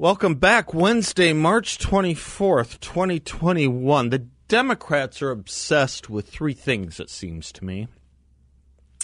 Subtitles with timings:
[0.00, 0.72] Welcome back.
[0.72, 4.08] Wednesday, March 24th, 2021.
[4.08, 7.86] The Democrats are obsessed with three things, it seems to me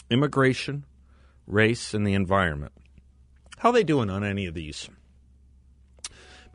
[0.09, 0.87] immigration,
[1.47, 2.73] race, and the environment.
[3.59, 4.89] How are they doing on any of these?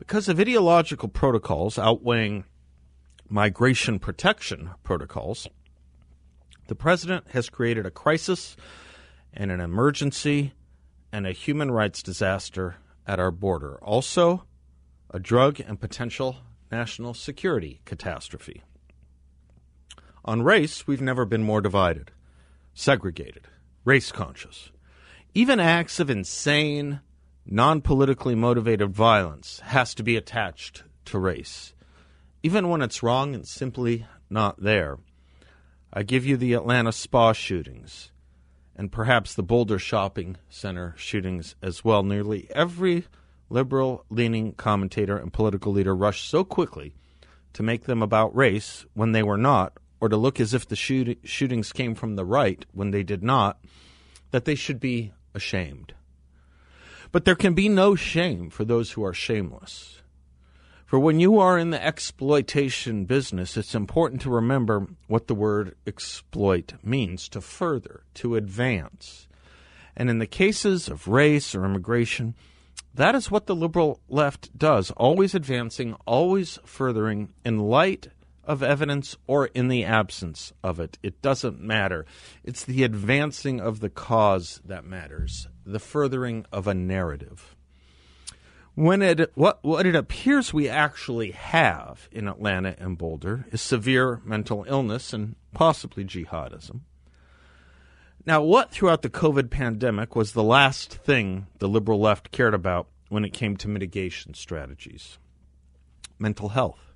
[0.00, 2.42] Because of ideological protocols outweighing
[3.28, 5.46] migration protection protocols,
[6.66, 8.56] the president has created a crisis
[9.32, 10.52] and an emergency
[11.12, 12.74] and a human rights disaster
[13.06, 13.78] at our border.
[13.82, 14.44] Also,
[15.10, 16.36] a drug and potential
[16.70, 18.62] national security catastrophe.
[20.24, 22.12] On race, we've never been more divided,
[22.74, 23.48] segregated,
[23.84, 24.70] race conscious.
[25.34, 27.00] Even acts of insane,
[27.44, 31.74] non politically motivated violence has to be attached to race,
[32.42, 34.98] even when it's wrong and simply not there.
[35.92, 38.11] I give you the Atlanta spa shootings
[38.76, 42.02] and perhaps the Boulder Shopping Center shootings as well.
[42.02, 43.06] Nearly every
[43.50, 46.94] liberal leaning commentator and political leader rushed so quickly
[47.52, 50.76] to make them about race when they were not, or to look as if the
[50.76, 53.62] shoot- shootings came from the right when they did not,
[54.30, 55.94] that they should be ashamed.
[57.12, 60.01] But there can be no shame for those who are shameless.
[60.92, 65.74] For when you are in the exploitation business, it's important to remember what the word
[65.86, 69.26] exploit means to further, to advance.
[69.96, 72.34] And in the cases of race or immigration,
[72.92, 78.08] that is what the liberal left does, always advancing, always furthering in light
[78.44, 80.98] of evidence or in the absence of it.
[81.02, 82.04] It doesn't matter.
[82.44, 87.56] It's the advancing of the cause that matters, the furthering of a narrative.
[88.74, 94.22] When it what what it appears we actually have in Atlanta and Boulder is severe
[94.24, 96.80] mental illness and possibly jihadism.
[98.24, 102.86] Now, what throughout the COVID pandemic was the last thing the liberal left cared about
[103.08, 105.18] when it came to mitigation strategies?
[106.18, 106.94] Mental health.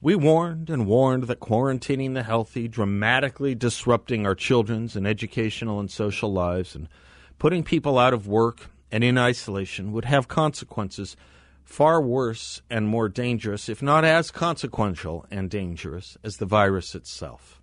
[0.00, 5.90] We warned and warned that quarantining the healthy, dramatically disrupting our children's and educational and
[5.90, 6.86] social lives, and
[7.38, 11.18] putting people out of work and in isolation would have consequences
[11.62, 17.60] far worse and more dangerous, if not as consequential and dangerous, as the virus itself.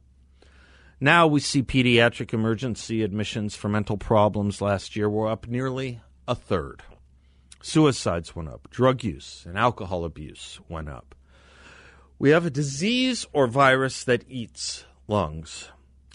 [0.99, 6.35] Now we see pediatric emergency admissions for mental problems last year were up nearly a
[6.35, 6.83] third.
[7.63, 11.15] Suicides went up, drug use and alcohol abuse went up.
[12.19, 15.71] We have a disease or virus that eats lungs.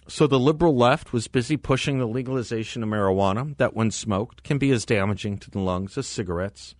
[0.08, 4.56] So the liberal left was busy pushing the legalization of marijuana, that when smoked can
[4.56, 6.74] be as damaging to the lungs as cigarettes,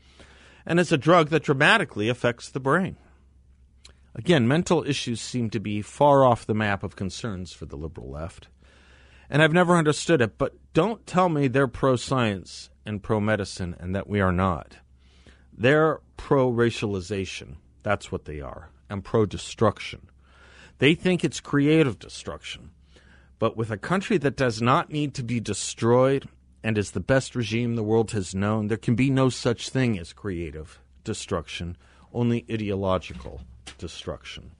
[0.64, 2.96] and as a drug that dramatically affects the brain.
[4.14, 8.10] Again, mental issues seem to be far off the map of concerns for the liberal
[8.10, 8.48] left.
[9.28, 13.76] And I've never understood it, but don't tell me they're pro science and pro medicine
[13.78, 14.78] and that we are not.
[15.52, 17.56] They're pro racialization.
[17.82, 18.70] That's what they are.
[18.88, 20.08] And pro destruction.
[20.78, 22.70] They think it's creative destruction.
[23.38, 26.28] But with a country that does not need to be destroyed
[26.62, 29.98] and is the best regime the world has known, there can be no such thing
[29.98, 31.76] as creative destruction,
[32.12, 33.42] only ideological
[33.78, 34.50] destruction.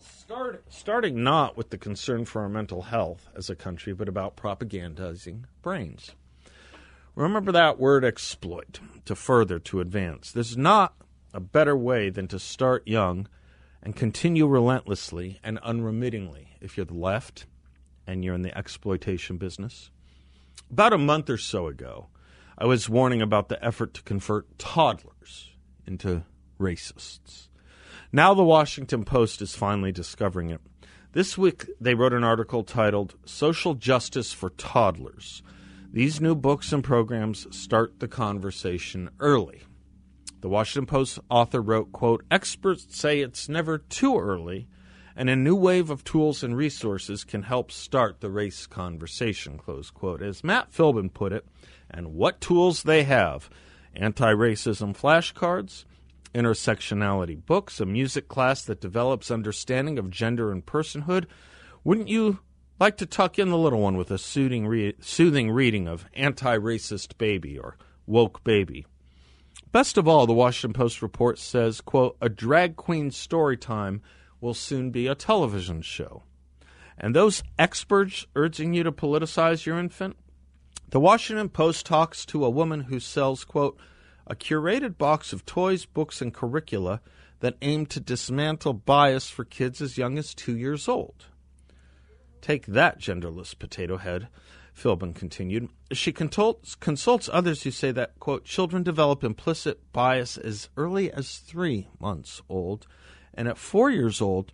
[0.00, 4.36] Start, starting not with the concern for our mental health as a country, but about
[4.36, 6.12] propagandizing brains.
[7.14, 10.30] Remember that word exploit to further, to advance.
[10.30, 10.94] There's not
[11.34, 13.26] a better way than to start young
[13.82, 17.46] and continue relentlessly and unremittingly if you're the left
[18.06, 19.90] and you're in the exploitation business.
[20.70, 22.08] About a month or so ago,
[22.56, 25.50] I was warning about the effort to convert toddlers
[25.86, 26.24] into
[26.58, 27.48] racists.
[28.12, 30.60] Now the Washington Post is finally discovering it.
[31.12, 35.42] This week they wrote an article titled Social Justice for Toddlers.
[35.92, 39.62] These new books and programs start the conversation early.
[40.40, 44.68] The Washington Post author wrote, quote, experts say it's never too early
[45.18, 49.90] and a new wave of tools and resources can help start the race conversation, close
[49.90, 50.22] quote.
[50.22, 51.44] As Matt Philbin put it,
[51.90, 53.50] and what tools they have
[53.96, 55.84] anti racism flashcards,
[56.32, 61.26] intersectionality books, a music class that develops understanding of gender and personhood.
[61.82, 62.38] Wouldn't you
[62.78, 66.56] like to tuck in the little one with a soothing, re- soothing reading of Anti
[66.58, 67.76] Racist Baby or
[68.06, 68.86] Woke Baby?
[69.70, 74.00] Best of all, the Washington Post report says, quote, a drag queen story time
[74.40, 76.22] will soon be a television show.
[76.96, 80.16] And those experts urging you to politicize your infant?
[80.88, 83.78] The Washington Post talks to a woman who sells, quote,
[84.26, 87.02] a curated box of toys, books, and curricula
[87.40, 91.26] that aim to dismantle bias for kids as young as two years old.
[92.40, 94.28] Take that, genderless potato head,
[94.78, 95.68] Philbin continued.
[95.92, 101.38] she consults, consults others who say that, quote, children develop implicit bias as early as
[101.38, 102.86] three months old,
[103.34, 104.52] and at four years old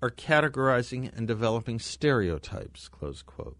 [0.00, 3.56] are categorizing and developing stereotypes, close quote.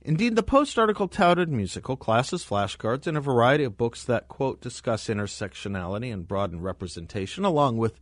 [0.00, 4.62] Indeed, the Post article touted musical classes, flashcards, and a variety of books that, quote,
[4.62, 7.98] discuss intersectionality and broaden representation, along with,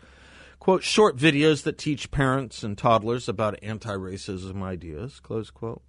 [0.60, 5.82] quote, short videos that teach parents and toddlers about anti racism ideas, close quote.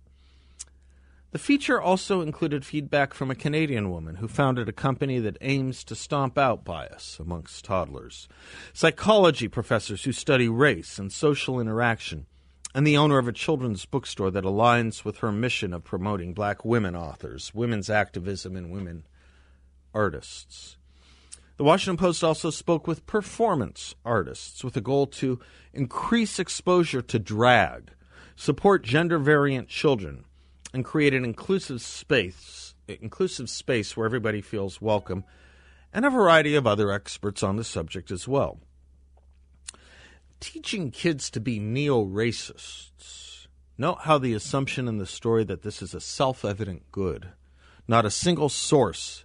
[1.36, 5.84] The feature also included feedback from a Canadian woman who founded a company that aims
[5.84, 8.30] to stomp out bias amongst toddlers,
[8.72, 12.26] psychology professors who study race and social interaction,
[12.74, 16.64] and the owner of a children's bookstore that aligns with her mission of promoting black
[16.64, 19.06] women authors, women's activism, and women
[19.94, 20.78] artists.
[21.58, 25.42] The Washington Post also spoke with performance artists with a goal to
[25.74, 27.92] increase exposure to drag,
[28.38, 30.24] support gender variant children,
[30.76, 35.24] and create an inclusive space, inclusive space where everybody feels welcome,
[35.94, 38.60] and a variety of other experts on the subject as well.
[40.42, 43.48] Teaching kids to be neo-racists.
[43.78, 47.30] Note how the assumption in the story that this is a self-evident good,
[47.88, 49.24] not a single source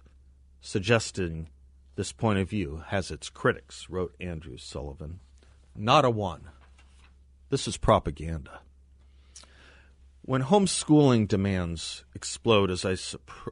[0.61, 1.49] suggesting
[1.95, 5.19] this point of view has its critics, wrote Andrew Sullivan.
[5.75, 6.49] Not a one.
[7.49, 8.61] This is propaganda.
[10.23, 12.91] When homeschooling demands explode, as I,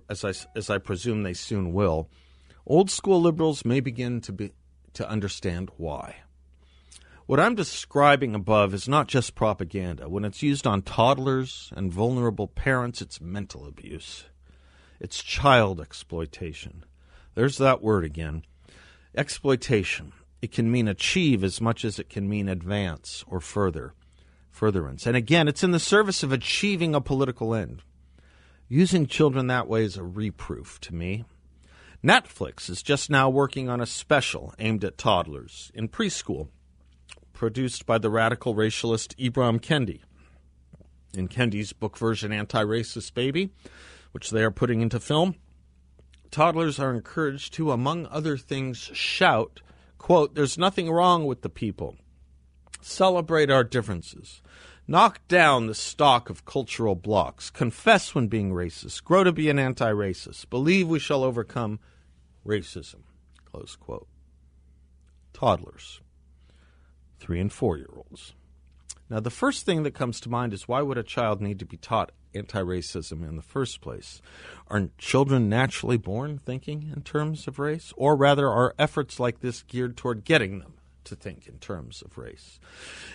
[0.07, 2.09] as, I, as I presume they soon will,
[2.67, 4.51] old school liberals may begin to, be,
[4.93, 6.17] to understand why.
[7.25, 10.09] What I'm describing above is not just propaganda.
[10.09, 14.25] When it's used on toddlers and vulnerable parents, it's mental abuse.
[14.99, 16.85] It's child exploitation.
[17.33, 18.43] There's that word again.
[19.15, 20.13] Exploitation.
[20.39, 23.93] It can mean achieve as much as it can mean advance or further
[24.59, 25.07] furtherance.
[25.07, 27.81] And again, it's in the service of achieving a political end.
[28.67, 31.23] Using children that way is a reproof to me.
[32.03, 36.49] Netflix is just now working on a special aimed at toddlers in preschool,
[37.31, 40.01] produced by the radical racialist Ibram Kendi.
[41.13, 43.51] In Kendi's book version, Anti Racist Baby,
[44.11, 45.35] which they are putting into film,
[46.31, 49.61] toddlers are encouraged to, among other things, shout,
[49.97, 51.95] quote, There's nothing wrong with the people.
[52.81, 54.41] Celebrate our differences.
[54.87, 57.49] Knock down the stock of cultural blocks.
[57.49, 59.03] Confess when being racist.
[59.03, 60.49] Grow to be an anti racist.
[60.49, 61.79] Believe we shall overcome
[62.45, 63.01] racism.
[63.45, 64.07] Close quote.
[65.33, 66.01] Toddlers,
[67.19, 68.33] three and four year olds.
[69.09, 71.65] Now, the first thing that comes to mind is why would a child need to
[71.65, 74.21] be taught anti racism in the first place?
[74.67, 77.93] Aren't children naturally born thinking in terms of race?
[77.95, 80.73] Or rather, are efforts like this geared toward getting them
[81.09, 82.59] to think in terms of race.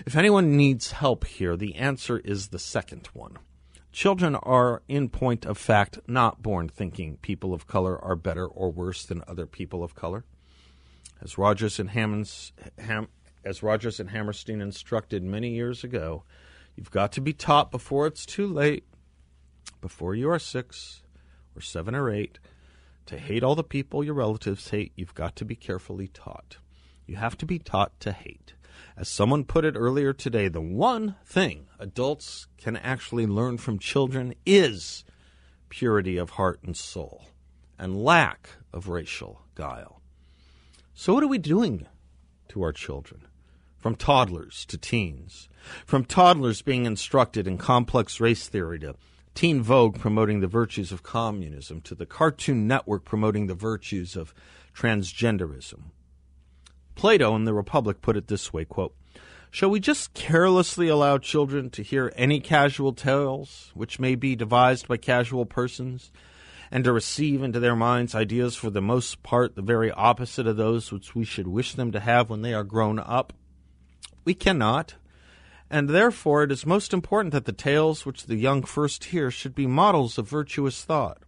[0.06, 3.38] If anyone needs help here, the answer is the second one.
[3.93, 8.70] Children are, in point of fact, not born thinking people of color are better or
[8.70, 10.25] worse than other people of color.
[11.23, 13.06] As Rogers and Hammonds, Ham,
[13.44, 16.25] as Rogers and Hammerstein instructed many years ago,
[16.75, 18.85] you've got to be taught before it's too late,
[19.81, 21.02] before you are six
[21.56, 22.40] or seven or eight,
[23.06, 24.93] to hate all the people your relatives hate.
[24.97, 26.56] You've got to be carefully taught.
[27.06, 28.55] You have to be taught to hate.
[28.97, 34.35] As someone put it earlier today, the one thing adults can actually learn from children
[34.47, 35.05] is
[35.69, 37.25] purity of heart and soul
[37.79, 40.01] and lack of racial guile.
[40.95, 41.87] So, what are we doing
[42.49, 43.23] to our children?
[43.76, 45.49] From toddlers to teens,
[45.85, 48.95] from toddlers being instructed in complex race theory to
[49.35, 54.33] Teen Vogue promoting the virtues of communism to the Cartoon Network promoting the virtues of
[54.75, 55.90] transgenderism.
[56.95, 58.95] Plato in the Republic put it this way quote,
[59.51, 64.89] Shall we just carelessly allow children to hear any casual tales which may be devised
[64.89, 66.11] by casual persons,
[66.71, 70.57] and to receive into their minds ideas for the most part the very opposite of
[70.57, 73.33] those which we should wish them to have when they are grown up?
[74.25, 74.95] We cannot,
[75.71, 79.55] and therefore it is most important that the tales which the young first hear should
[79.55, 81.19] be models of virtuous thought.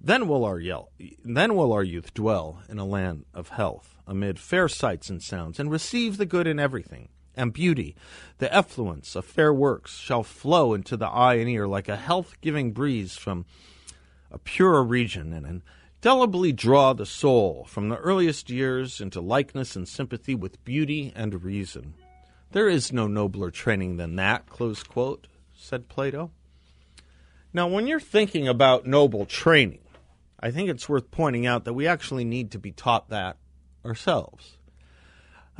[0.00, 0.90] Then will our yell,
[1.24, 5.58] then will our youth dwell in a land of health amid fair sights and sounds,
[5.58, 7.08] and receive the good in everything.
[7.36, 7.94] And beauty,
[8.38, 12.40] the effluence of fair works, shall flow into the eye and ear like a health
[12.40, 13.44] giving breeze from
[14.30, 15.62] a purer region, and
[16.06, 21.42] indelibly draw the soul from the earliest years into likeness and sympathy with beauty and
[21.42, 21.94] reason.
[22.52, 26.30] There is no nobler training than that, close quote, said Plato.
[27.52, 29.80] Now, when you're thinking about noble training,
[30.38, 33.36] I think it's worth pointing out that we actually need to be taught that
[33.86, 34.58] ourselves.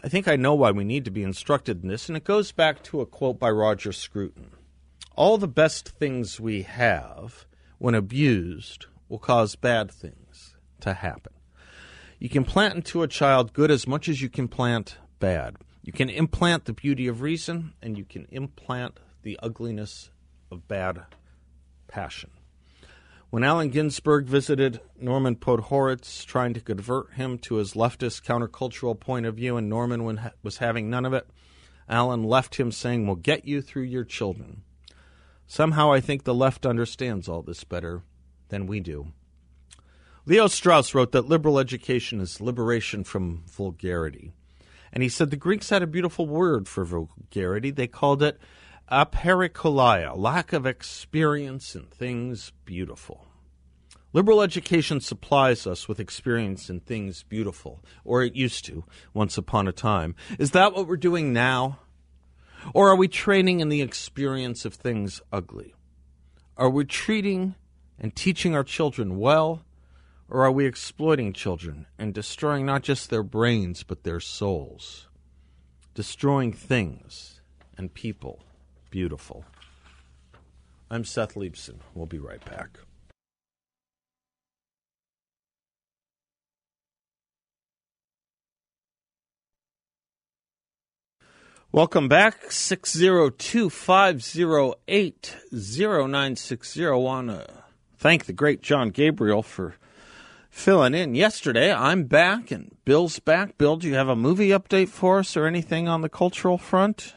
[0.02, 2.52] I think I know why we need to be instructed in this, and it goes
[2.52, 4.50] back to a quote by Roger Scruton.
[5.14, 7.46] All the best things we have
[7.78, 11.32] when abused, will cause bad things to happen.
[12.18, 15.56] You can plant into a child good as much as you can plant bad.
[15.82, 20.10] You can implant the beauty of reason, and you can implant the ugliness
[20.50, 21.02] of bad
[21.86, 22.30] passion.
[23.30, 29.26] When Allen Ginsberg visited Norman Podhoretz, trying to convert him to his leftist countercultural point
[29.26, 30.04] of view, and Norman
[30.44, 31.26] was having none of it,
[31.88, 34.62] Allen left him saying, We'll get you through your children.
[35.48, 38.02] Somehow I think the left understands all this better
[38.48, 39.08] than we do.
[40.24, 44.32] Leo Strauss wrote that liberal education is liberation from vulgarity.
[44.92, 47.70] And he said the Greeks had a beautiful word for vulgarity.
[47.70, 48.38] They called it
[48.90, 53.26] apeirokalia, lack of experience in things beautiful.
[54.12, 59.66] Liberal education supplies us with experience in things beautiful, or it used to, once upon
[59.66, 60.14] a time.
[60.38, 61.80] Is that what we're doing now?
[62.72, 65.74] Or are we training in the experience of things ugly?
[66.56, 67.56] Are we treating
[67.98, 69.64] and teaching our children well,
[70.28, 75.08] or are we exploiting children and destroying not just their brains, but their souls?
[75.94, 77.40] Destroying things
[77.76, 78.45] and people
[78.96, 79.44] beautiful.
[80.90, 81.80] I'm Seth Leibsohn.
[81.94, 82.78] We'll be right back.
[91.70, 92.50] Welcome back.
[92.50, 96.86] 602 508 0960.
[96.86, 97.46] Want to
[97.98, 99.76] thank the great John Gabriel for
[100.48, 101.70] filling in yesterday.
[101.70, 103.58] I'm back and Bill's back.
[103.58, 107.12] Bill, do you have a movie update for us or anything on the cultural front?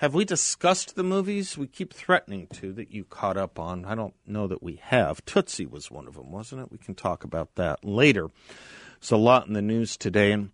[0.00, 3.86] Have we discussed the movies we keep threatening to that you caught up on?
[3.86, 5.24] I don't know that we have.
[5.24, 6.70] Tootsie was one of them, wasn't it?
[6.70, 8.28] We can talk about that later.
[9.00, 10.32] There's a lot in the news today.
[10.32, 10.50] And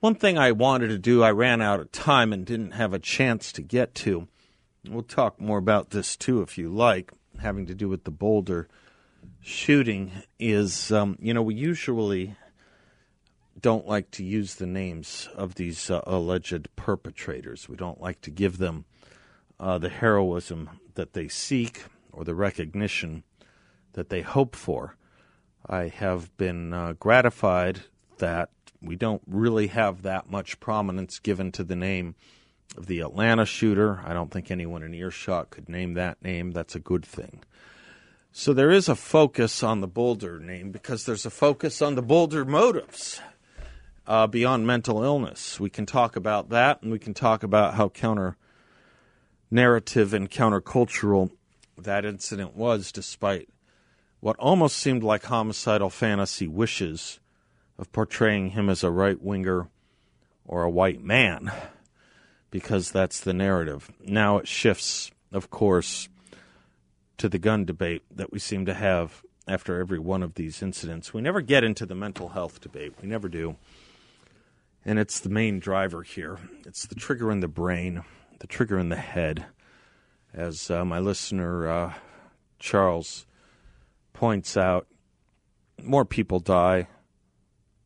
[0.00, 2.98] one thing I wanted to do, I ran out of time and didn't have a
[2.98, 4.28] chance to get to.
[4.86, 8.68] We'll talk more about this too if you like, having to do with the Boulder
[9.40, 10.10] shooting.
[10.38, 12.36] Is, um, you know, we usually
[13.60, 17.68] don't like to use the names of these uh, alleged perpetrators.
[17.68, 18.84] We don't like to give them
[19.60, 23.22] uh, the heroism that they seek or the recognition
[23.92, 24.96] that they hope for.
[25.66, 27.82] I have been uh, gratified
[28.18, 32.16] that we don't really have that much prominence given to the name
[32.76, 34.00] of the Atlanta shooter.
[34.04, 36.50] I don't think anyone in earshot could name that name.
[36.50, 37.42] That's a good thing.
[38.32, 42.02] So there is a focus on the Boulder name because there's a focus on the
[42.02, 43.20] Boulder motives
[44.06, 45.60] uh, beyond mental illness.
[45.60, 48.36] We can talk about that, and we can talk about how counter
[49.50, 51.30] narrative and countercultural
[51.76, 53.48] that incident was, despite
[54.20, 57.20] what almost seemed like homicidal fantasy wishes
[57.78, 59.68] of portraying him as a right winger
[60.44, 61.52] or a white man,
[62.50, 63.90] because that's the narrative.
[64.00, 66.08] Now it shifts, of course,
[67.18, 71.12] to the gun debate that we seem to have after every one of these incidents.
[71.12, 73.56] We never get into the mental health debate, we never do
[74.84, 76.38] and it's the main driver here.
[76.66, 78.02] It's the trigger in the brain,
[78.40, 79.46] the trigger in the head.
[80.34, 81.94] As uh, my listener uh,
[82.58, 83.26] Charles
[84.12, 84.86] points out,
[85.82, 86.88] more people die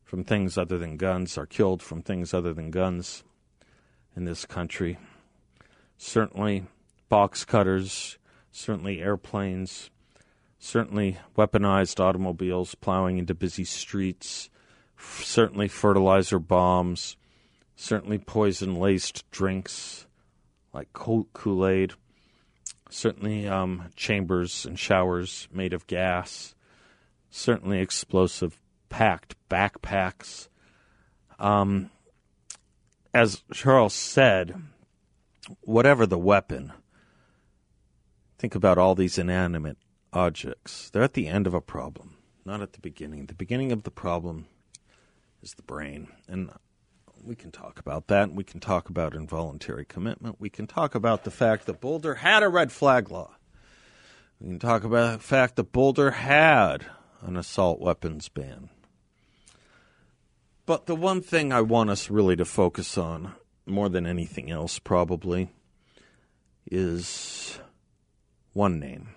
[0.03, 3.23] from things other than guns, are killed from things other than guns
[4.15, 4.97] in this country.
[5.97, 6.65] Certainly,
[7.09, 8.17] box cutters,
[8.51, 9.89] certainly airplanes,
[10.57, 14.49] certainly weaponized automobiles plowing into busy streets
[14.97, 17.17] certainly fertilizer bombs,
[17.75, 20.07] certainly poison laced drinks
[20.73, 21.93] like Kool Aid,
[22.89, 26.55] certainly um, chambers and showers made of gas,
[27.29, 30.49] certainly explosive packed backpacks.
[31.39, 31.89] Um,
[33.13, 34.61] as Charles said,
[35.61, 36.73] whatever the weapon,
[38.37, 39.77] think about all these inanimate
[40.13, 40.89] objects.
[40.89, 43.25] They're at the end of a problem, not at the beginning.
[43.25, 44.47] The beginning of the problem
[45.41, 46.07] is the brain.
[46.27, 46.51] And
[47.23, 48.31] we can talk about that.
[48.31, 50.39] We can talk about involuntary commitment.
[50.39, 53.35] We can talk about the fact that Boulder had a red flag law.
[54.39, 56.85] We can talk about the fact that Boulder had
[57.21, 58.69] an assault weapons ban.
[60.65, 63.33] But the one thing I want us really to focus on,
[63.65, 65.49] more than anything else, probably,
[66.69, 67.59] is
[68.53, 69.09] one name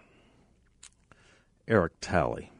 [1.67, 2.51] Eric Talley.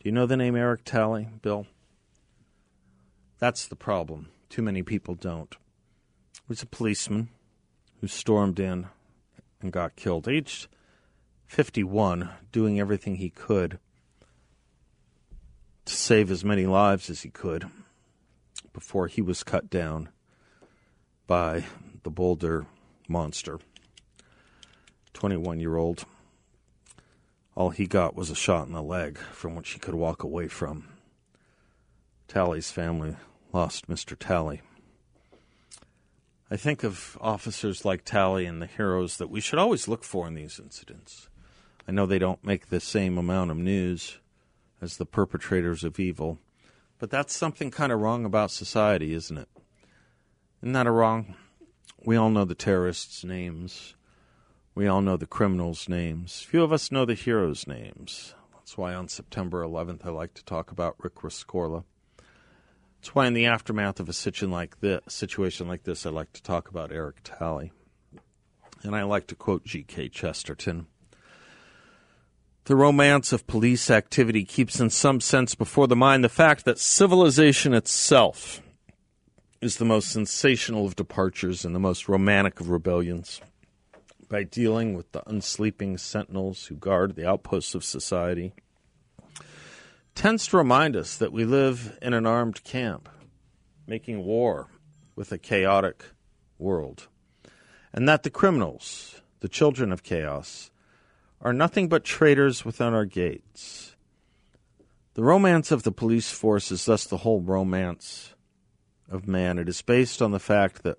[0.00, 1.66] Do you know the name Eric Talley, Bill?
[3.40, 4.28] That's the problem.
[4.50, 5.56] Too many people don't.
[6.34, 7.30] He was a policeman
[8.00, 8.88] who stormed in
[9.62, 10.68] and got killed, aged
[11.46, 13.78] 51, doing everything he could
[15.86, 17.64] to save as many lives as he could
[18.74, 20.10] before he was cut down
[21.26, 21.64] by
[22.02, 22.66] the Boulder
[23.08, 23.58] monster.
[25.14, 26.04] 21 year old.
[27.56, 30.46] all he got was a shot in the leg from which he could walk away
[30.46, 30.88] from.
[32.28, 33.16] Talley's family
[33.52, 34.16] lost Mr.
[34.18, 34.62] Talley.
[36.50, 40.26] I think of officers like Talley and the heroes that we should always look for
[40.26, 41.28] in these incidents.
[41.86, 44.18] I know they don't make the same amount of news
[44.80, 46.38] as the perpetrators of evil,
[46.98, 49.48] but that's something kind of wrong about society, isn't it?
[50.62, 51.34] Isn't that a wrong?
[52.04, 53.94] We all know the terrorists' names.
[54.74, 56.42] We all know the criminals' names.
[56.42, 58.34] Few of us know the heroes' names.
[58.54, 61.84] That's why on September 11th I like to talk about Rick Rescorla.
[63.00, 66.34] That's why in the aftermath of a situation like this, situation like this, I like
[66.34, 67.72] to talk about Eric Talley.
[68.82, 70.10] And I like to quote G.K.
[70.10, 70.86] Chesterton.
[72.64, 76.78] The romance of police activity keeps, in some sense, before the mind the fact that
[76.78, 78.60] civilization itself
[79.62, 83.40] is the most sensational of departures and the most romantic of rebellions.
[84.28, 88.52] By dealing with the unsleeping sentinels who guard the outposts of society,
[90.20, 93.08] tends to remind us that we live in an armed camp,
[93.86, 94.68] making war
[95.16, 96.04] with a chaotic
[96.58, 97.08] world,
[97.90, 100.70] and that the criminals, the children of chaos,
[101.40, 103.96] are nothing but traitors within our gates.
[105.14, 108.34] The romance of the police force is thus the whole romance
[109.10, 109.58] of man.
[109.58, 110.98] It is based on the fact that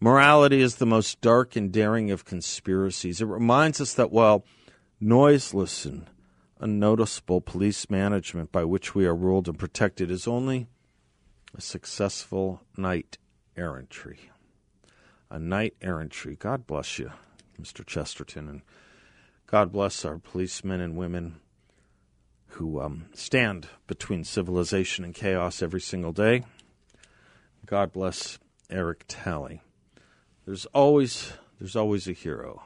[0.00, 3.20] morality is the most dark and daring of conspiracies.
[3.20, 4.46] It reminds us that while
[4.98, 6.06] noiseless and
[6.60, 10.66] unnoticeable police management by which we are ruled and protected is only
[11.56, 13.18] a successful knight
[13.56, 14.30] errantry.
[15.30, 16.36] A knight errantry.
[16.36, 17.10] God bless you,
[17.60, 17.84] Mr.
[17.84, 18.62] Chesterton, and
[19.46, 21.40] God bless our policemen and women
[22.54, 26.44] who um, stand between civilization and chaos every single day.
[27.64, 28.38] God bless
[28.68, 29.62] Eric Talley.
[30.44, 32.62] There's always there's always a hero.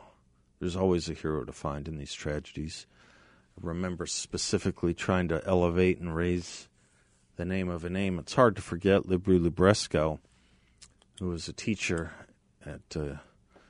[0.61, 2.87] There's always a hero to find in these tragedies.
[3.61, 6.69] Remember specifically trying to elevate and raise
[7.37, 8.19] the name of a name.
[8.19, 10.19] It's hard to forget Libru Librescu,
[11.19, 12.13] who was a teacher
[12.65, 13.17] at uh,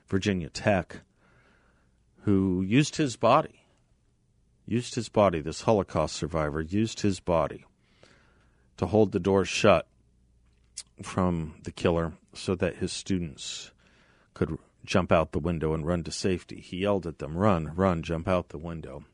[0.09, 1.01] Virginia Tech,
[2.23, 3.65] who used his body,
[4.67, 7.65] used his body, this Holocaust survivor, used his body
[8.77, 9.87] to hold the door shut
[11.03, 13.71] from the killer so that his students
[14.33, 16.61] could jump out the window and run to safety.
[16.61, 19.05] He yelled at them, Run, run, jump out the window.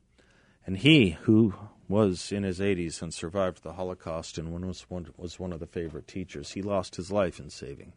[0.65, 1.53] And he, who
[1.87, 5.67] was in his 80s and survived the Holocaust and was one, was one of the
[5.67, 7.93] favorite teachers, he lost his life in saving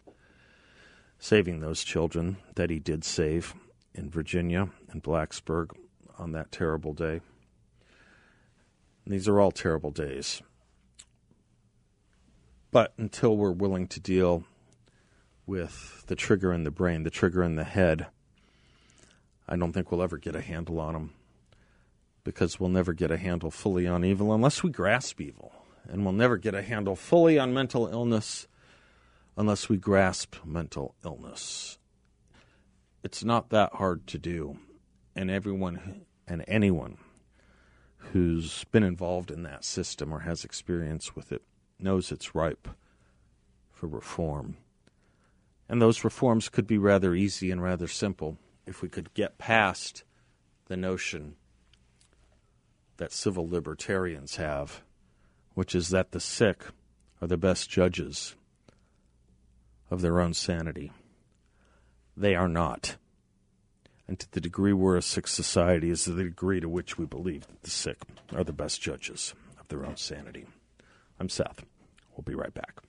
[1.18, 3.54] saving those children that he did save
[3.94, 5.70] in Virginia and Blacksburg
[6.18, 7.20] on that terrible day.
[9.04, 10.42] And these are all terrible days.
[12.70, 14.44] But until we're willing to deal
[15.46, 18.08] with the trigger in the brain, the trigger in the head,
[19.48, 21.12] I don't think we'll ever get a handle on them
[22.24, 25.52] because we'll never get a handle fully on evil unless we grasp evil.
[25.86, 28.48] And we'll never get a handle fully on mental illness
[29.36, 31.78] unless we grasp mental illness.
[33.02, 34.58] It's not that hard to do.
[35.14, 36.96] And everyone and anyone
[37.96, 41.42] who's been involved in that system or has experience with it
[41.78, 42.68] knows it's ripe
[43.70, 44.56] for reform.
[45.68, 50.04] And those reforms could be rather easy and rather simple if we could get past
[50.66, 51.36] the notion
[52.96, 54.82] that civil libertarians have,
[55.54, 56.64] which is that the sick
[57.20, 58.36] are the best judges
[59.90, 60.92] of their own sanity.
[62.16, 62.96] They are not.
[64.06, 67.46] And to the degree we're a sick society is the degree to which we believe
[67.46, 67.98] that the sick
[68.34, 70.46] are the best judges of their own sanity.
[71.18, 71.64] I'm Seth.
[72.14, 72.80] We'll be right back.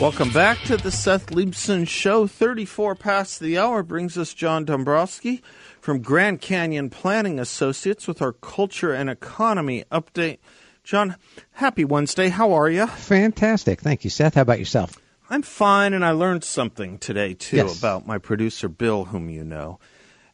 [0.00, 2.26] Welcome back to the Seth Leibsohn Show.
[2.26, 5.40] 34 past the hour brings us John Dombroski
[5.80, 10.38] from Grand Canyon Planning Associates with our culture and economy update.
[10.82, 11.16] John,
[11.52, 12.28] happy Wednesday.
[12.28, 12.86] How are you?
[12.88, 13.80] Fantastic.
[13.80, 14.34] Thank you, Seth.
[14.34, 14.98] How about yourself?
[15.30, 17.78] I'm fine, and I learned something today, too, Yes.
[17.78, 19.78] about my producer, Bill, whom you know.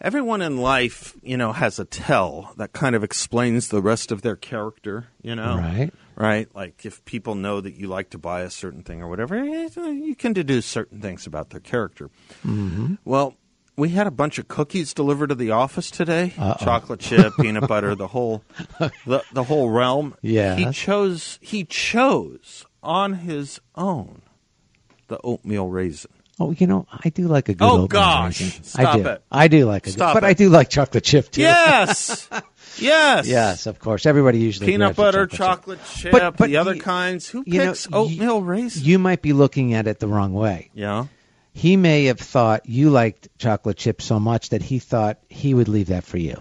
[0.03, 4.23] Everyone in life, you know, has a tell that kind of explains the rest of
[4.23, 5.57] their character, you know?
[5.59, 5.91] Right.
[6.17, 6.49] Right?
[6.55, 9.69] Like if people know that you like to buy a certain thing or whatever, eh,
[9.77, 12.09] you can deduce certain things about their character.
[12.47, 12.95] Mm-hmm.
[13.05, 13.37] Well,
[13.77, 16.35] we had a bunch of cookies delivered to the office today.
[16.39, 16.65] Uh-oh.
[16.65, 18.43] Chocolate chip, peanut butter, the whole
[19.07, 20.15] the, the whole realm.
[20.23, 20.57] Yeah.
[20.57, 24.23] He chose he chose on his own
[25.09, 26.13] the oatmeal raisin.
[26.41, 27.65] Oh, you know, I do like a good.
[27.65, 28.61] Oh, gosh.
[28.63, 29.07] Stop I do.
[29.09, 29.23] it.
[29.31, 30.27] I do like a Stop good, but.
[30.27, 31.43] I do like chocolate chip too.
[31.43, 32.29] Yes.
[32.79, 33.27] yes.
[33.29, 34.07] yes, of course.
[34.07, 36.13] Everybody usually Peanut butter, chocolate chip.
[36.13, 37.29] chocolate chip, But- but the other you- kinds.
[37.29, 38.85] Who you know, picks oatmeal raisin?
[38.85, 40.71] You might be looking at it the wrong way.
[40.75, 41.07] yeah.
[41.53, 45.67] He may have thought you liked chocolate chip so much that he thought he would
[45.69, 46.41] leave that for you.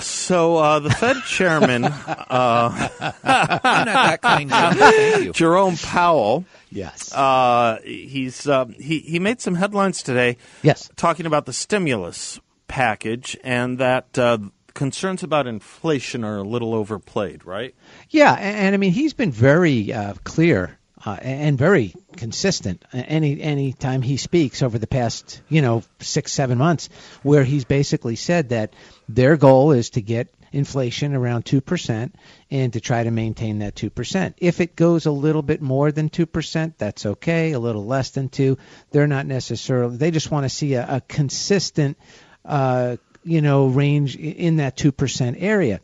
[0.00, 1.84] So uh, the Fed chairman,
[2.30, 2.88] uh,
[3.24, 5.32] I'm not that kind of.
[5.34, 7.12] Jerome Powell, Yes.
[7.12, 10.88] uh, he's uh, he he made some headlines today yes.
[10.96, 14.38] talking about the stimulus package and that uh,
[14.74, 17.74] concerns about inflation are a little overplayed, right?
[18.10, 23.40] Yeah, and, and I mean he's been very uh, clear uh, and very consistent any
[23.40, 26.88] any time he speaks over the past you know six seven months,
[27.22, 28.74] where he's basically said that
[29.08, 32.14] their goal is to get inflation around two percent
[32.50, 34.34] and to try to maintain that two percent.
[34.38, 37.52] If it goes a little bit more than two percent, that's okay.
[37.52, 38.58] A little less than two,
[38.90, 39.96] they're not necessarily.
[39.96, 41.96] They just want to see a, a consistent.
[42.44, 45.80] Uh, you know, range in that 2% area.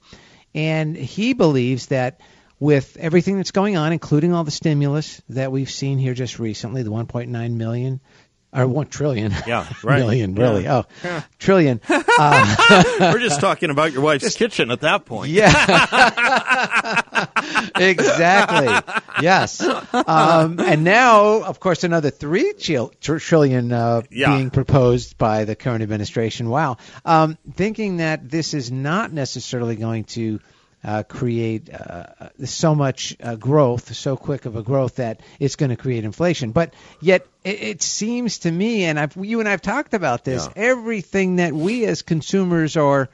[0.55, 2.20] And he believes that
[2.64, 6.83] with everything that's going on, including all the stimulus that we've seen here just recently,
[6.83, 8.00] the 1.9 million
[8.55, 9.35] or 1 trillion.
[9.46, 9.98] Yeah, right.
[9.98, 10.62] million, really.
[10.62, 10.85] Yeah.
[11.05, 11.83] Oh, trillion.
[11.87, 15.31] Uh, We're just talking about your wife's kitchen at that point.
[15.31, 15.50] Yeah.
[17.77, 18.94] exactly.
[19.20, 19.61] Yes.
[19.61, 24.37] Um, and now, of course, another three tril- tr- trillion uh, Yeah.
[24.37, 26.48] being proposed by the current administration.
[26.48, 26.79] Wow.
[27.05, 30.40] Um, thinking that this is not necessarily going to
[30.85, 35.70] uh, create uh, so much uh, growth, so quick of a growth that it's going
[35.70, 36.53] to create inflation.
[36.53, 40.47] But yet, it, it seems to me, and I've, you and I've talked about this,
[40.47, 40.53] Yeah.
[40.57, 43.09] everything that we as consumers are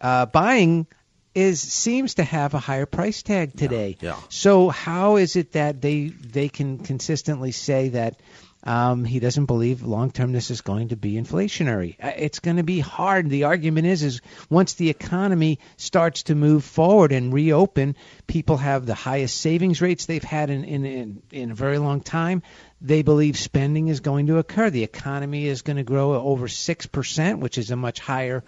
[0.00, 0.86] uh, buying
[1.34, 3.96] is seems to have a higher price tag today.
[4.00, 4.16] yeah.
[4.28, 8.20] So how is it that they they can consistently say that
[8.62, 11.96] um, he doesn't believe long term this is going to be inflationary?
[12.02, 13.30] Uh, It's going to be hard.
[13.30, 14.20] The argument is is
[14.50, 17.96] once the economy starts to move forward and reopen,
[18.26, 22.00] people have the highest savings rates they've had in in in, in a very long
[22.00, 22.42] time.
[22.82, 24.70] They believe spending is going to occur.
[24.70, 28.44] The economy is going to grow over six percent, which is a much higher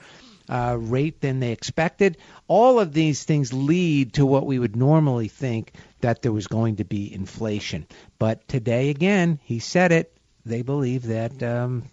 [0.48, 2.16] uh, rate than they expected.
[2.48, 6.76] All of these things lead to what we would normally think that there was going
[6.76, 7.86] to be inflation.
[8.18, 10.16] But today, again, he said it.
[10.44, 11.84] They believe that um,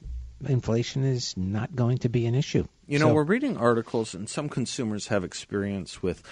[0.48, 2.66] inflation is not going to be an issue.
[2.88, 6.24] You know, So- we're reading articles, and some consumers have experience with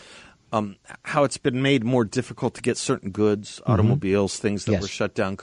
[0.51, 4.73] um, how it's been made more difficult to get certain goods, automobiles, things that Mm-hmm.
[4.75, 4.81] Yes.
[4.83, 5.37] were shut down.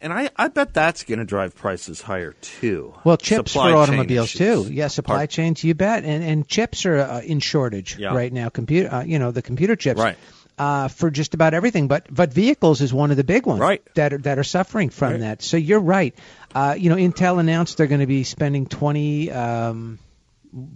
[0.00, 2.94] And I, I bet that's going to drive prices higher too.
[3.04, 4.66] Well, chips Supply for automobiles issues.
[4.66, 4.72] too.
[4.72, 6.04] Yeah, supply chains, you bet.
[6.04, 8.14] And and chips are uh, in shortage Yeah.
[8.14, 8.48] right now.
[8.48, 10.00] Computer, uh, you know, the computer chips.
[10.00, 10.16] Right.
[10.58, 13.82] Uh, for just about everything, but but vehicles is one of the big ones Right.
[13.94, 15.20] that are that are suffering from Right.
[15.20, 15.42] that.
[15.42, 16.14] So you're right.
[16.54, 19.98] Uh, you know, Intel announced they're going to be spending twenty um,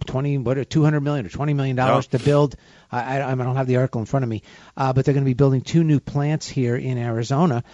[0.07, 2.57] 20 what 200 million or 20 million dollars to build?
[2.90, 4.43] I, I I don't have the article in front of me.
[4.77, 7.64] Uh, but they're going to be building two new plants here in Arizona.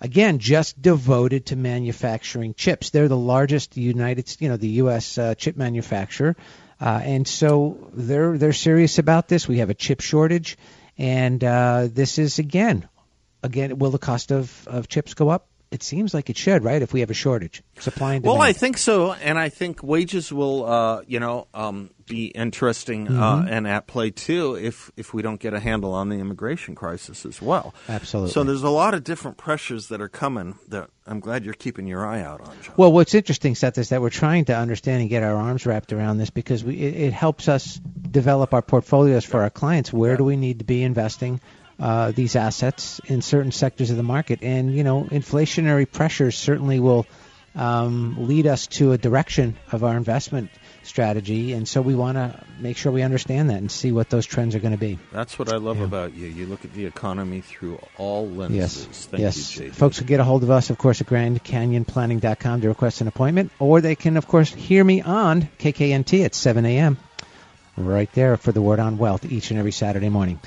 [0.00, 2.90] Again just devoted to manufacturing chips.
[2.90, 6.36] They're the largest united you know the US uh, chip manufacturer.
[6.80, 9.48] Uh, and so they're they're serious about this.
[9.48, 10.58] We have a chip shortage.
[10.98, 12.88] And uh, this is again
[13.42, 16.80] again will the cost of, of chips go up it seems like it should right
[16.82, 19.82] if we have a shortage supply and demand Well, I think so, and I think
[19.82, 23.48] wages will, uh, you know, um, be interesting uh, Mm-hmm.
[23.48, 27.26] and at play too if if we don't get a handle on the immigration crisis
[27.26, 27.74] as well.
[27.88, 28.30] Absolutely.
[28.32, 31.86] So there's a lot of different pressures that are coming that I'm glad you're keeping
[31.88, 32.74] your eye out on, John.
[32.76, 35.92] Well, what's interesting, Seth, is that we're trying to understand and get our arms wrapped
[35.92, 37.74] around this because we, it, it helps us
[38.10, 39.92] develop our portfolios for our clients.
[39.92, 41.40] Where do we need to be investing
[41.78, 44.42] uh, these assets in certain sectors of the market?
[44.42, 47.06] And, you know, inflationary pressures certainly will
[47.54, 50.50] um, lead us to a direction of our investment
[50.82, 51.52] strategy.
[51.54, 54.54] And so we want to make sure we understand that and see what those trends
[54.54, 54.98] are going to be.
[55.10, 55.84] That's what I love Yeah.
[55.84, 56.26] about you.
[56.26, 58.86] You look at the economy through all lenses.
[58.86, 59.06] Yes.
[59.06, 59.56] Thank yes.
[59.56, 59.72] you.
[59.72, 63.50] Folks can get a hold of us, of course, at GrandCanyonPlanning.com to request an appointment,
[63.58, 66.98] or they can, of course, hear me on KKNT at 7 a.m.
[67.76, 70.40] right there for the Word on Wealth each and every Saturday morning.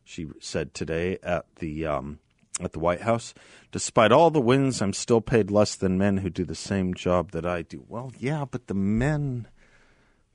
[0.04, 2.18] she said today at the um,
[2.62, 3.34] at the White House.
[3.70, 7.32] Despite all the wins, I'm still paid less than men who do the same job
[7.32, 7.84] that I do.
[7.86, 9.48] Well, yeah, but the men,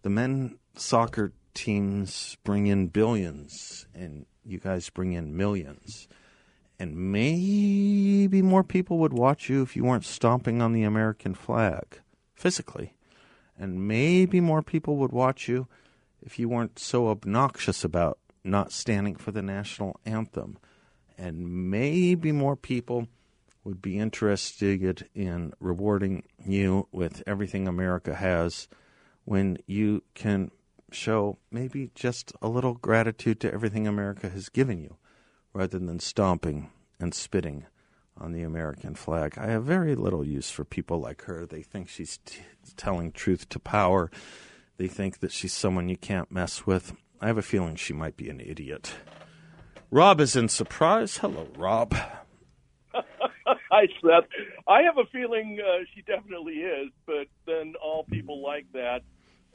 [0.03, 6.07] the men soccer teams bring in billions, and you guys bring in millions.
[6.77, 12.01] And maybe more people would watch you if you weren't stomping on the American flag
[12.35, 12.93] physically
[13.57, 15.67] and maybe more people would watch you
[16.21, 20.57] if you weren't so obnoxious about not standing for the national anthem.
[21.17, 23.07] And maybe more people
[23.63, 28.67] would be interested in rewarding you with everything America has
[29.25, 30.51] when you can
[30.91, 34.95] show maybe just a little gratitude to everything America has given you
[35.53, 37.65] rather than stomping and spitting
[38.19, 39.37] on the American flag.
[39.37, 41.45] I have very little use for people like her.
[41.45, 42.41] They think she's t-
[42.75, 44.11] telling truth to power.
[44.77, 46.93] They think that she's someone you can't mess with.
[47.19, 48.93] I have a feeling she might be an idiot.
[49.89, 51.17] Rob is in Surprise.
[51.17, 51.95] Hello, Rob.
[52.93, 54.29] Hi, Seth.
[54.67, 59.01] I have a feeling uh, she definitely is, but then all people like that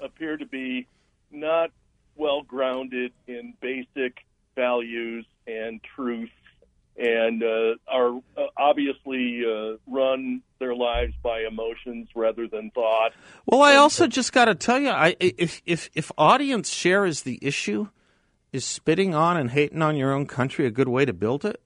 [0.01, 0.87] appear to be
[1.31, 1.71] not
[2.17, 4.19] well grounded in basic
[4.55, 6.31] values and truth
[6.97, 13.13] and uh, are uh, obviously uh, run their lives by emotions rather than thought.
[13.47, 17.23] Well, I also just got to tell you, I, if if if audience share is
[17.23, 17.89] the issue,
[18.53, 21.61] is spitting on and hating on your own country a good way to build it?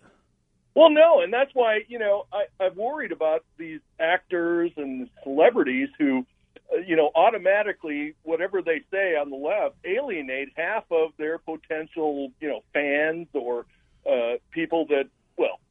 [0.75, 5.89] Well, no, and that's why you know I, I'm worried about these actors and celebrities
[5.99, 6.25] who,
[6.73, 12.31] uh, you know, automatically whatever they say on the left alienate half of their potential,
[12.41, 13.67] you know, fans or
[14.07, 15.09] uh, people that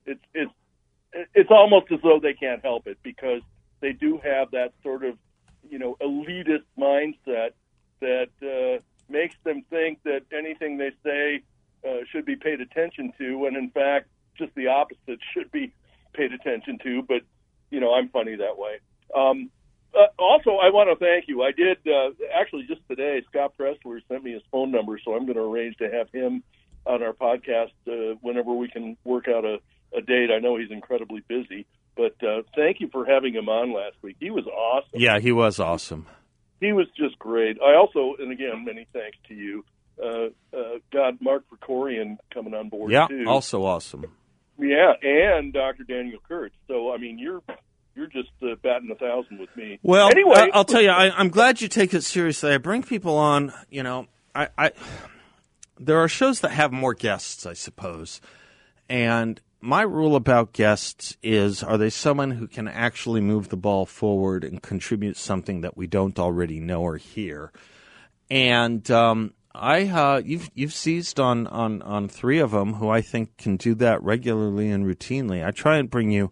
[0.05, 0.51] it's it's
[1.33, 3.41] it's almost as though they can't help it because
[3.81, 5.17] they do have that sort of
[5.69, 7.51] you know elitist mindset
[8.01, 11.43] that uh, makes them think that anything they say
[11.87, 15.73] uh, should be paid attention to, when in fact just the opposite should be
[16.13, 17.03] paid attention to.
[17.03, 17.21] But
[17.71, 18.79] you know, I'm funny that way.
[19.15, 19.49] Um,
[19.93, 21.43] uh, also, I want to thank you.
[21.43, 23.23] I did uh, actually just today.
[23.29, 26.43] Scott Presler sent me his phone number, so I'm going to arrange to have him
[26.85, 29.59] on our podcast uh, whenever we can work out a,
[29.95, 30.29] a date.
[30.31, 34.17] I know he's incredibly busy, but uh, thank you for having him on last week.
[34.19, 34.99] He was awesome.
[34.99, 36.07] Yeah, he was awesome.
[36.59, 37.57] He was just great.
[37.61, 39.65] I also, and again, many thanks to you.
[40.01, 42.91] Uh, uh, got Mark Krikorian coming on board.
[42.91, 43.25] Yeah, too.
[43.27, 44.05] also awesome.
[44.57, 45.83] Yeah, and Dr.
[45.83, 46.55] Daniel Kurtz.
[46.67, 47.41] So, I mean, you're
[47.95, 49.79] you're just uh, batting a thousand with me.
[49.83, 52.51] Well, anyway, I'll tell you, I, I'm glad you take it seriously.
[52.53, 53.53] I bring people on.
[53.69, 54.71] You know, I, I
[55.79, 58.21] there are shows that have more guests, I suppose.
[58.89, 63.85] And my rule about guests is are they someone who can actually move the ball
[63.85, 67.51] forward and contribute something that we don't already know or hear?
[68.29, 73.01] And um, I uh, you've you've seized on, on on three of them who I
[73.01, 75.45] think can do that regularly and routinely.
[75.45, 76.31] I try and bring you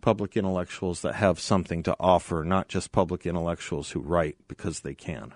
[0.00, 4.94] public intellectuals that have something to offer, not just public intellectuals who write because they
[4.94, 5.34] can.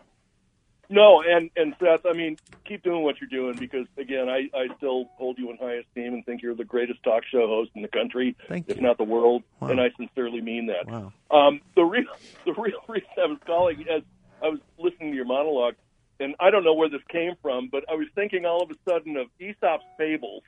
[0.92, 4.68] No, and and Seth, I mean, keep doing what you're doing because again, I I
[4.76, 7.80] still hold you in high esteem and think you're the greatest talk show host in
[7.80, 8.82] the country, Thank if you.
[8.82, 9.68] not the world, Wow.
[9.68, 10.86] and I sincerely mean that.
[10.86, 11.12] Wow.
[11.30, 12.04] Um, the real
[12.44, 14.02] the real reason I was calling as
[14.42, 15.76] I was listening to your monologue,
[16.20, 18.74] and I don't know where this came from, but I was thinking all of a
[18.86, 20.42] sudden of Aesop's fables.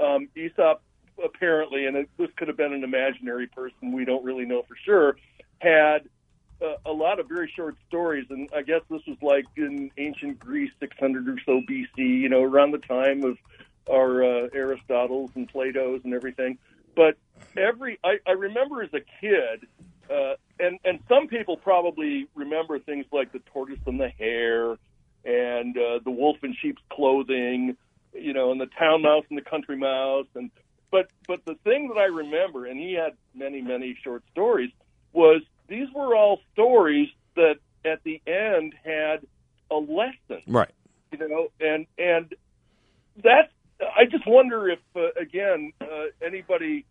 [0.00, 0.80] Um, Aesop
[1.24, 4.76] apparently, and it, this could have been an imaginary person, we don't really know for
[4.84, 5.16] sure,
[5.58, 6.08] had
[6.84, 10.70] a lot of very short stories, and I guess this was like in ancient Greece,
[10.80, 11.96] 600 or so BC.
[11.96, 13.38] You know, around the time of
[13.90, 16.58] our uh, Aristotle's and Plato's and everything.
[16.94, 17.16] But
[17.56, 19.66] every I, I remember as a kid,
[20.10, 24.76] uh, and and some people probably remember things like the tortoise and the hare,
[25.24, 27.76] and uh, the wolf in sheep's clothing,
[28.12, 30.50] you know, and the town mouse and the country mouse, and
[30.90, 34.70] but but the thing that I remember, and he had many many short stories,
[35.12, 39.26] was these were all stories that at the end had
[39.70, 40.70] a lesson Right.
[41.12, 42.34] you know, and and
[43.22, 46.84] that's I just wonder if uh, again uh, anybody,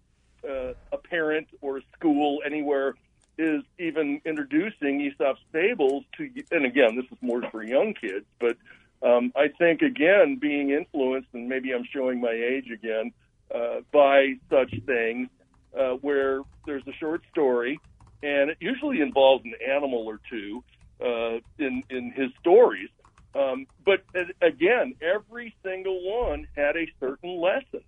[0.47, 2.95] uh, a parent or a school anywhere,
[3.37, 8.57] is even introducing Aesop's fables to, and again, this is more for young kids, but
[9.03, 13.11] um, I think again being influenced, and maybe I'm showing my age again,
[13.53, 15.29] uh, by such things
[15.77, 17.79] uh, where there's a short story,
[18.23, 20.63] and it usually involves an animal or two
[21.01, 22.89] uh, in in his stories.
[23.35, 24.03] Um, but
[24.41, 27.81] again, every single one had a certain lesson,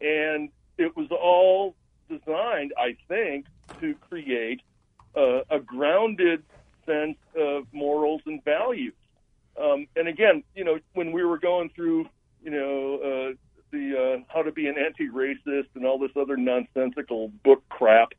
[0.00, 1.74] and it was all
[2.08, 3.46] designed, I think,
[3.80, 4.60] to create
[5.16, 6.42] uh, a grounded
[6.86, 8.94] sense of morals and values.
[9.60, 12.06] Um, and again, you know, when we were going through,
[12.42, 13.34] you know, uh,
[13.70, 18.12] the uh, how to be an anti-racist and all this other nonsensical book crap,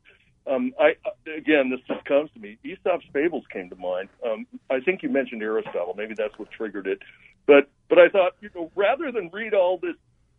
[0.46, 0.96] um, I
[1.36, 2.58] again, this just comes to me.
[2.64, 4.08] Aesop's fables came to mind.
[4.24, 5.94] Um, I think you mentioned Aristotle.
[5.96, 6.98] Maybe that's what triggered it.
[7.46, 9.96] But but I thought, you know, rather than read all this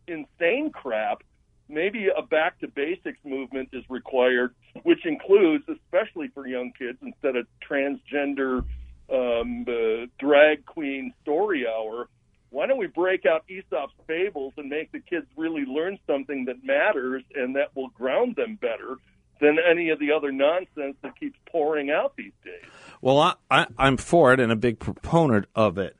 [0.07, 1.23] insane crap,
[1.67, 7.35] maybe a back to basics movement is required, which includes, especially for young kids, instead
[7.35, 8.63] of transgender
[9.11, 12.09] um, uh, drag queen story hour,
[12.51, 16.63] why don't we break out Aesop's fables and make the kids really learn something that
[16.63, 18.97] matters and that will ground them better
[19.45, 22.63] than any of the other nonsense that keeps pouring out these days?
[23.01, 25.95] Well, I, I, I'm for it and a big proponent of it.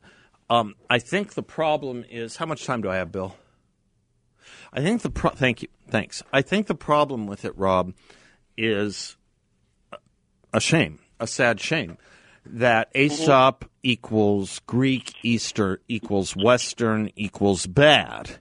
[0.49, 3.35] Um, I think the problem is how much time do I have, Bill?
[4.73, 6.21] I think the pro- thank you thanks.
[6.33, 7.93] I think the problem with it, Rob,
[8.57, 9.15] is
[10.53, 11.97] a shame, a sad shame
[12.45, 18.39] that Aesop equals Greek, Easter equals Western equals bad,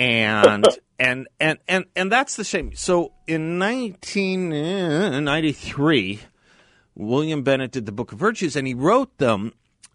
[0.00, 0.66] and
[0.98, 2.72] and and and and that's the shame.
[2.74, 6.20] So in 1993,
[6.96, 9.52] William Bennett did the Book of Virtues, and he wrote them.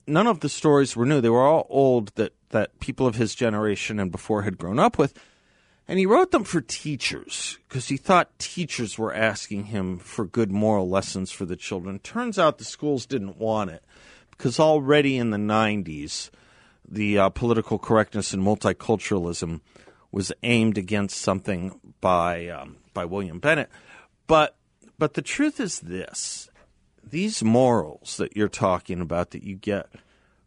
[0.08, 3.36] None of the stories were new; they were all old that that people of his
[3.36, 5.14] generation and before had grown up with.
[5.88, 10.52] And he wrote them for teachers because he thought teachers were asking him for good
[10.52, 12.00] moral lessons for the children.
[12.00, 13.84] Turns out the schools didn't want it
[14.32, 16.32] because already in the 90s,
[16.90, 19.62] the uh, political correctness and multiculturalism
[20.16, 23.70] was aimed against something by um, by William Bennett.
[24.28, 24.56] But
[24.98, 26.50] but the truth is this:
[27.04, 29.90] these morals that you're talking about that you get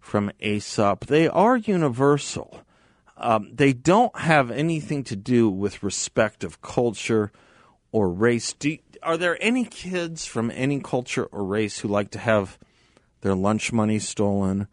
[0.00, 2.62] from Aesop, they are universal.
[3.18, 7.30] Um, they don't have anything to do with respect of culture
[7.92, 8.54] or race.
[8.54, 12.58] Do, are there any kids from any culture or race who like to have
[13.20, 14.66] their lunch money stolen?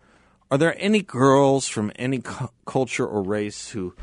[0.50, 3.94] Are there any girls from any cu- culture or race who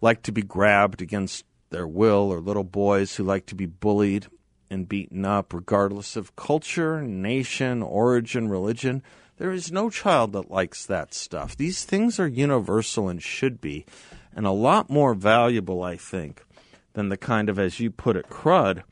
[0.00, 4.26] like to be grabbed against their will, or little boys who like to be bullied
[4.70, 9.02] and beaten up, regardless of culture, nation, origin, religion?
[9.38, 11.56] There is no child that likes that stuff.
[11.56, 13.86] These things are universal and should be,
[14.34, 16.44] and a lot more valuable, I think,
[16.94, 18.82] than the kind of, as you put it, crud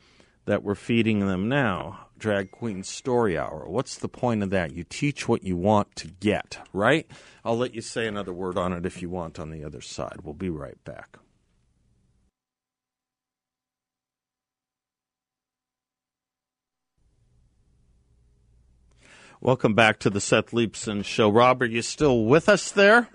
[0.44, 2.05] that we're feeding them now.
[2.26, 3.68] Drag Queen Story Hour.
[3.68, 4.72] What's the point of that?
[4.72, 7.08] You teach what you want to get, right?
[7.44, 10.22] I'll let you say another word on it if you want on the other side.
[10.24, 11.18] We'll be right back.
[19.40, 21.30] Welcome back to the Seth Leibsohn Show.
[21.30, 23.08] Rob, are you still with us there?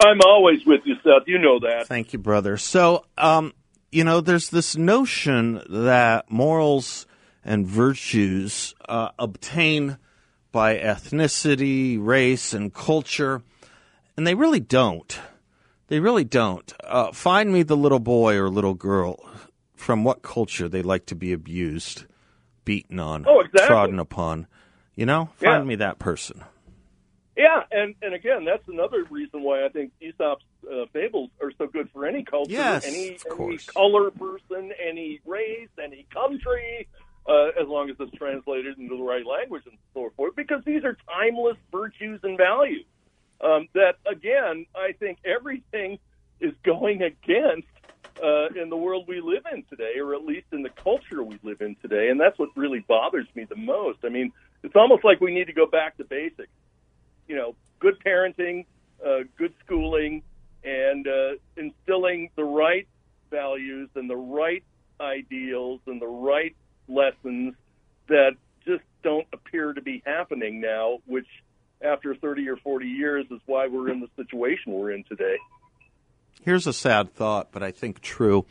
[0.00, 1.26] I'm always with you, Seth.
[1.26, 1.88] You know that.
[1.88, 2.56] Thank you, brother.
[2.58, 3.54] So, um,
[3.90, 7.06] you know, there's this notion that morals
[7.44, 9.98] and virtues uh, obtain
[10.52, 13.42] by ethnicity, race, and culture,
[14.16, 15.18] and they really don't.
[15.88, 16.72] They really don't.
[16.84, 19.24] Uh, find me the little boy or little girl
[19.74, 22.04] from what culture they like to be abused,
[22.64, 23.66] beaten on, oh, exactly.
[23.66, 24.46] trodden upon.
[24.94, 25.68] You know, find Yeah.
[25.68, 26.44] me that person.
[27.36, 31.66] Yeah, and and again, that's another reason why I think Aesop's uh, fables are so
[31.68, 36.86] good for any culture, Yes, any, any color person, any race, any country,
[37.30, 40.34] uh, as long as it's translated into the right language and so forth.
[40.34, 42.84] Because these are timeless virtues and values.
[43.40, 45.98] Um, that again, I think everything
[46.40, 47.68] is going against
[48.22, 51.38] uh, in the world we live in today, or at least in the culture we
[51.42, 53.98] live in today, and that's what really bothers me the most.
[54.04, 56.50] I mean, it's almost like we need to go back to basics
[57.30, 58.66] you know, good parenting,
[59.06, 60.22] uh, good schooling,
[60.64, 62.88] and uh, instilling the right
[63.30, 64.64] values and the right
[65.00, 66.56] ideals and the right
[66.90, 67.54] lessons
[68.08, 68.32] that
[68.66, 71.26] just don't appear to be happening now, which
[71.82, 75.36] after 30 or 40 years is why we're in the situation we're in today.
[76.42, 78.46] Here's a sad thought, but I think true.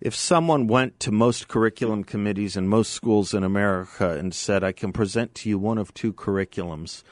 [0.00, 4.72] If someone went to most curriculum committees in most schools in America and said, I
[4.72, 7.02] can present to you one of two curriculums,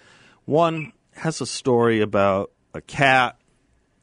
[0.45, 3.37] one has a story about a cat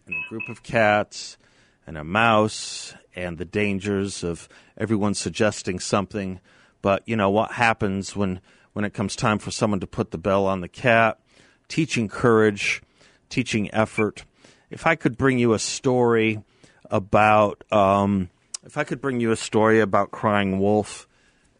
[0.06, 1.38] and a group of cats
[1.86, 6.40] and a mouse and the dangers of everyone suggesting something
[6.82, 8.42] but you know what happens when
[8.74, 11.20] when it comes time for someone to put the bell on the cat,
[11.68, 12.82] teaching courage,
[13.30, 14.24] teaching effort.
[14.70, 16.42] If I could bring you a story
[16.90, 18.30] about, um,
[18.64, 21.08] if I could bring you a story about crying wolf,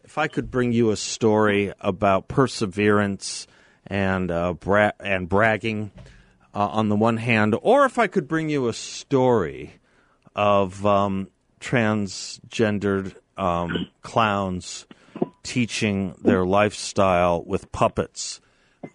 [0.04, 3.46] if I could bring you a story about perseverance
[3.86, 5.90] and uh, bra- and bragging
[6.54, 9.74] uh, on the one hand, or if I could bring you a story
[10.34, 11.28] of um,
[11.60, 14.86] transgendered um, clowns
[15.42, 18.40] teaching their lifestyle with puppets.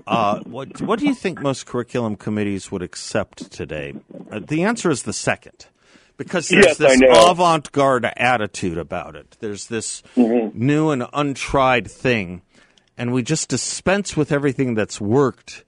[0.06, 3.94] Uh, what what do you think most curriculum committees would accept today?
[4.32, 5.68] Uh, the answer is the second,
[6.18, 9.38] because there's Yes, this avant-garde attitude about it.
[9.40, 10.66] There's this Mm-hmm.
[10.66, 12.42] new and untried thing,
[12.98, 15.64] and we just dispense with everything that's worked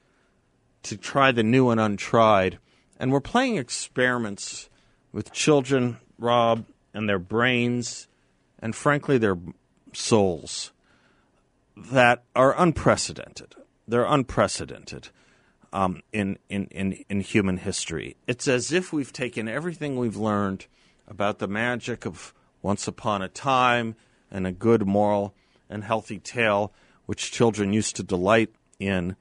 [0.84, 2.60] to try the new and untried.
[3.00, 4.69] And we're playing experiments
[5.12, 8.08] with children, Rob, and their brains,
[8.60, 9.38] and frankly, their
[9.94, 10.72] souls
[11.76, 13.56] that are unprecedented.
[13.88, 15.10] They're unprecedented
[15.74, 18.18] um, in, in, in, in human history.
[18.28, 20.66] It's as if we've taken everything we've learned
[21.08, 23.96] about the magic of once upon a time
[24.30, 25.34] and a good moral
[25.70, 26.74] and healthy tale,
[27.06, 29.16] which children used to delight in,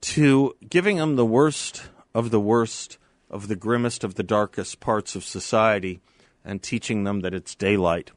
[0.00, 1.82] to giving them the worst
[2.14, 2.98] of the worst
[3.32, 6.00] of the grimmest of the darkest parts of society
[6.44, 8.10] and teaching them that it's daylight.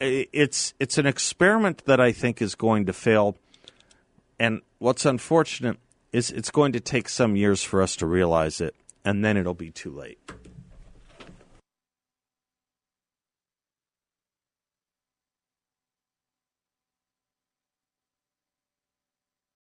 [0.00, 3.36] It's it's an experiment that I think is going to fail.
[4.38, 5.78] And what's unfortunate
[6.12, 9.54] is it's going to take some years for us to realize it, and then it'll
[9.54, 10.18] be too late.